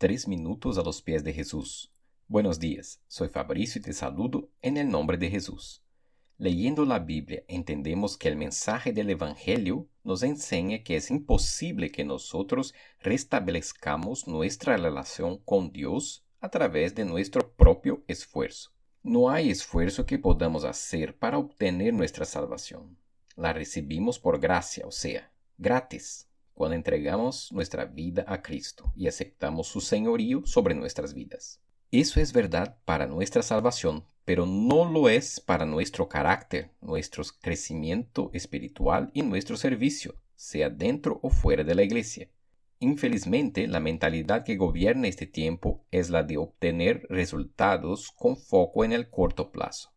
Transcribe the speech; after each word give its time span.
Tres 0.00 0.28
minutos 0.28 0.78
a 0.78 0.84
los 0.84 1.02
pies 1.02 1.24
de 1.24 1.32
Jesús. 1.32 1.92
Buenos 2.28 2.60
días, 2.60 3.02
soy 3.08 3.28
Fabricio 3.30 3.80
y 3.80 3.82
te 3.82 3.92
saludo 3.92 4.48
en 4.62 4.76
el 4.76 4.88
nombre 4.88 5.18
de 5.18 5.28
Jesús. 5.28 5.82
Leyendo 6.36 6.84
la 6.84 7.00
Biblia 7.00 7.42
entendemos 7.48 8.16
que 8.16 8.28
el 8.28 8.36
mensaje 8.36 8.92
del 8.92 9.10
Evangelio 9.10 9.88
nos 10.04 10.22
enseña 10.22 10.84
que 10.84 10.94
es 10.94 11.10
imposible 11.10 11.90
que 11.90 12.04
nosotros 12.04 12.74
restablezcamos 13.00 14.28
nuestra 14.28 14.76
relación 14.76 15.38
con 15.38 15.72
Dios 15.72 16.24
a 16.38 16.48
través 16.48 16.94
de 16.94 17.04
nuestro 17.04 17.52
propio 17.54 18.04
esfuerzo. 18.06 18.70
No 19.02 19.30
hay 19.30 19.50
esfuerzo 19.50 20.06
que 20.06 20.20
podamos 20.20 20.62
hacer 20.62 21.18
para 21.18 21.38
obtener 21.38 21.92
nuestra 21.92 22.24
salvación. 22.24 22.96
La 23.34 23.52
recibimos 23.52 24.20
por 24.20 24.38
gracia, 24.38 24.86
o 24.86 24.92
sea, 24.92 25.32
gratis 25.56 26.27
cuando 26.58 26.74
entregamos 26.74 27.52
nuestra 27.52 27.84
vida 27.84 28.24
a 28.26 28.42
Cristo 28.42 28.92
y 28.96 29.06
aceptamos 29.06 29.68
su 29.68 29.80
señorío 29.80 30.42
sobre 30.44 30.74
nuestras 30.74 31.14
vidas. 31.14 31.62
Eso 31.92 32.20
es 32.20 32.32
verdad 32.32 32.76
para 32.84 33.06
nuestra 33.06 33.42
salvación, 33.42 34.04
pero 34.24 34.44
no 34.44 34.84
lo 34.84 35.08
es 35.08 35.38
para 35.38 35.64
nuestro 35.64 36.08
carácter, 36.08 36.72
nuestro 36.80 37.22
crecimiento 37.40 38.30
espiritual 38.34 39.10
y 39.14 39.22
nuestro 39.22 39.56
servicio, 39.56 40.16
sea 40.34 40.68
dentro 40.68 41.20
o 41.22 41.30
fuera 41.30 41.62
de 41.62 41.76
la 41.76 41.84
iglesia. 41.84 42.28
Infelizmente, 42.80 43.68
la 43.68 43.78
mentalidad 43.78 44.44
que 44.44 44.56
gobierna 44.56 45.06
este 45.06 45.26
tiempo 45.26 45.84
es 45.92 46.10
la 46.10 46.24
de 46.24 46.38
obtener 46.38 47.06
resultados 47.08 48.10
con 48.10 48.36
foco 48.36 48.84
en 48.84 48.92
el 48.92 49.08
corto 49.10 49.52
plazo. 49.52 49.92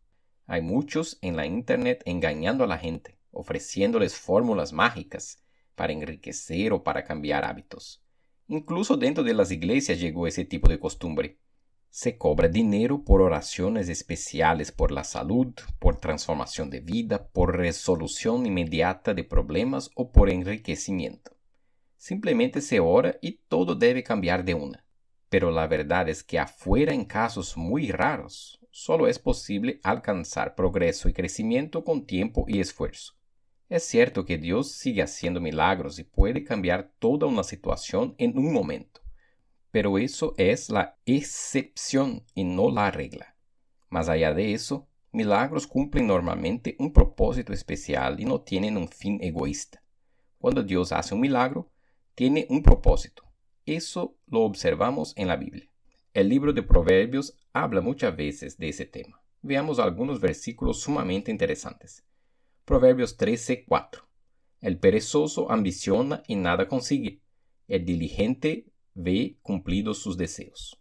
Hay 0.46 0.62
muchos 0.62 1.18
en 1.22 1.36
la 1.36 1.44
Internet 1.44 2.02
engañando 2.06 2.62
a 2.62 2.68
la 2.68 2.78
gente, 2.78 3.18
ofreciéndoles 3.32 4.14
fórmulas 4.14 4.72
mágicas, 4.72 5.41
para 5.74 5.92
enriquecer 5.92 6.72
o 6.72 6.82
para 6.82 7.04
cambiar 7.04 7.44
hábitos. 7.44 8.02
Incluso 8.48 8.96
dentro 8.96 9.24
de 9.24 9.34
las 9.34 9.50
iglesias 9.50 10.00
llegó 10.00 10.26
ese 10.26 10.44
tipo 10.44 10.68
de 10.68 10.78
costumbre. 10.78 11.38
Se 11.88 12.16
cobra 12.16 12.48
dinero 12.48 13.04
por 13.04 13.20
oraciones 13.20 13.88
especiales 13.88 14.72
por 14.72 14.92
la 14.92 15.04
salud, 15.04 15.54
por 15.78 16.00
transformación 16.00 16.70
de 16.70 16.80
vida, 16.80 17.28
por 17.28 17.56
resolución 17.56 18.46
inmediata 18.46 19.14
de 19.14 19.24
problemas 19.24 19.90
o 19.94 20.10
por 20.10 20.30
enriquecimiento. 20.30 21.36
Simplemente 21.96 22.60
se 22.60 22.80
ora 22.80 23.18
y 23.22 23.40
todo 23.48 23.74
debe 23.74 24.02
cambiar 24.02 24.44
de 24.44 24.54
una. 24.54 24.84
Pero 25.28 25.50
la 25.50 25.66
verdad 25.66 26.08
es 26.08 26.22
que 26.22 26.38
afuera 26.38 26.92
en 26.92 27.04
casos 27.04 27.56
muy 27.56 27.90
raros, 27.90 28.58
solo 28.70 29.06
es 29.06 29.18
posible 29.18 29.80
alcanzar 29.82 30.54
progreso 30.54 31.08
y 31.08 31.12
crecimiento 31.12 31.84
con 31.84 32.04
tiempo 32.04 32.44
y 32.48 32.60
esfuerzo. 32.60 33.14
Es 33.72 33.84
cierto 33.84 34.26
que 34.26 34.36
Dios 34.36 34.72
sigue 34.72 35.00
haciendo 35.00 35.40
milagros 35.40 35.98
y 35.98 36.04
puede 36.04 36.44
cambiar 36.44 36.92
toda 36.98 37.26
una 37.26 37.42
situación 37.42 38.14
en 38.18 38.36
un 38.36 38.52
momento, 38.52 39.00
pero 39.70 39.96
eso 39.96 40.34
es 40.36 40.68
la 40.68 40.98
excepción 41.06 42.22
y 42.34 42.44
no 42.44 42.70
la 42.70 42.90
regla. 42.90 43.34
Más 43.88 44.10
allá 44.10 44.34
de 44.34 44.52
eso, 44.52 44.90
milagros 45.10 45.66
cumplen 45.66 46.06
normalmente 46.06 46.76
un 46.80 46.92
propósito 46.92 47.54
especial 47.54 48.20
y 48.20 48.26
no 48.26 48.42
tienen 48.42 48.76
un 48.76 48.88
fin 48.88 49.18
egoísta. 49.22 49.82
Cuando 50.36 50.62
Dios 50.62 50.92
hace 50.92 51.14
un 51.14 51.22
milagro, 51.22 51.70
tiene 52.14 52.46
un 52.50 52.62
propósito. 52.62 53.22
Eso 53.64 54.18
lo 54.26 54.42
observamos 54.42 55.14
en 55.16 55.28
la 55.28 55.36
Biblia. 55.36 55.70
El 56.12 56.28
libro 56.28 56.52
de 56.52 56.62
Proverbios 56.62 57.38
habla 57.54 57.80
muchas 57.80 58.14
veces 58.14 58.58
de 58.58 58.68
ese 58.68 58.84
tema. 58.84 59.22
Veamos 59.40 59.78
algunos 59.78 60.20
versículos 60.20 60.78
sumamente 60.78 61.30
interesantes. 61.30 62.04
Proverbios 62.64 63.16
13:4. 63.16 64.06
El 64.60 64.78
perezoso 64.78 65.50
ambiciona 65.50 66.22
y 66.28 66.36
nada 66.36 66.68
consigue. 66.68 67.20
El 67.66 67.84
diligente 67.84 68.68
ve 68.94 69.36
cumplidos 69.42 69.98
sus 69.98 70.16
deseos. 70.16 70.80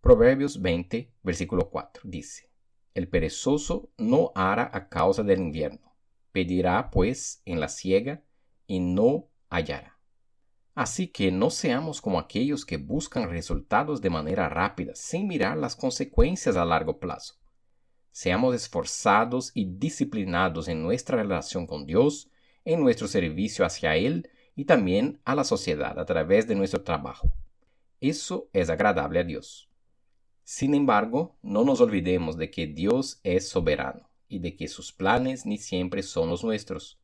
Proverbios 0.00 0.62
20, 0.62 1.12
versículo 1.24 1.68
4 1.68 2.02
dice, 2.04 2.48
El 2.94 3.08
perezoso 3.08 3.90
no 3.98 4.30
hará 4.36 4.70
a 4.72 4.88
causa 4.88 5.24
del 5.24 5.40
invierno, 5.40 5.96
pedirá 6.30 6.90
pues 6.92 7.42
en 7.44 7.58
la 7.58 7.68
siega 7.68 8.22
y 8.68 8.78
no 8.78 9.28
hallará. 9.48 9.98
Así 10.76 11.08
que 11.08 11.32
no 11.32 11.50
seamos 11.50 12.00
como 12.00 12.20
aquellos 12.20 12.64
que 12.64 12.76
buscan 12.76 13.30
resultados 13.30 14.00
de 14.00 14.10
manera 14.10 14.48
rápida, 14.48 14.94
sin 14.94 15.26
mirar 15.26 15.58
las 15.58 15.74
consecuencias 15.74 16.56
a 16.56 16.64
largo 16.64 17.00
plazo. 17.00 17.39
Seamos 18.12 18.54
esforzados 18.54 19.52
y 19.54 19.66
disciplinados 19.66 20.68
en 20.68 20.82
nuestra 20.82 21.16
relación 21.16 21.66
con 21.66 21.86
Dios, 21.86 22.28
en 22.64 22.80
nuestro 22.80 23.08
servicio 23.08 23.64
hacia 23.64 23.96
Él 23.96 24.28
y 24.56 24.64
también 24.64 25.20
a 25.24 25.34
la 25.34 25.44
sociedad 25.44 25.98
a 25.98 26.04
través 26.04 26.46
de 26.48 26.56
nuestro 26.56 26.82
trabajo. 26.82 27.32
Eso 28.00 28.48
es 28.52 28.68
agradable 28.68 29.20
a 29.20 29.24
Dios. 29.24 29.70
Sin 30.42 30.74
embargo, 30.74 31.36
no 31.42 31.64
nos 31.64 31.80
olvidemos 31.80 32.36
de 32.36 32.50
que 32.50 32.66
Dios 32.66 33.20
es 33.22 33.48
soberano 33.48 34.10
y 34.28 34.40
de 34.40 34.56
que 34.56 34.68
sus 34.68 34.92
planes 34.92 35.46
ni 35.46 35.58
siempre 35.58 36.02
son 36.02 36.28
los 36.28 36.42
nuestros. 36.42 36.98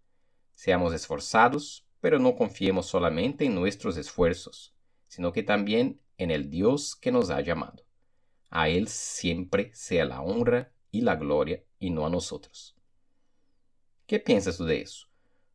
Seamos 0.53 0.93
esforzados, 0.93 1.87
pero 2.00 2.19
no 2.19 2.34
confiemos 2.34 2.87
solamente 2.87 3.45
en 3.45 3.55
nuestros 3.55 3.97
esfuerzos, 3.97 4.75
sino 5.06 5.33
que 5.33 5.43
también 5.43 6.00
en 6.19 6.31
el 6.31 6.50
Dios 6.50 6.97
que 6.97 7.12
nos 7.12 7.31
ha 7.31 7.41
llamado. 7.41 7.84
A 8.50 8.69
Él 8.69 8.89
siempre 8.89 9.71
sea 9.75 10.05
la 10.05 10.22
honra 10.22 10.72
y 10.97 11.01
la 11.03 11.17
gloria 11.17 11.62
y 11.79 11.91
no 11.91 12.07
a 12.07 12.11
nosotros. 12.11 12.75
¿Qué 14.07 14.19
piensas 14.19 14.57
tú 14.57 14.65
de 14.65 14.81
eso? 14.81 15.09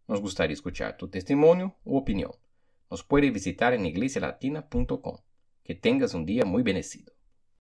Nos 0.07 0.21
gustaría 0.21 0.53
escuchar 0.53 0.97
tu 0.97 1.07
testimonio 1.07 1.77
u 1.83 1.97
opinión. 1.97 2.31
Nos 2.89 3.03
puede 3.03 3.31
visitar 3.31 3.73
en 3.73 3.85
iglesialatina.com. 3.85 5.17
Que 5.63 5.75
tengas 5.75 6.13
un 6.13 6.25
día 6.25 6.45
muy 6.45 6.61
bendecido. 6.61 7.13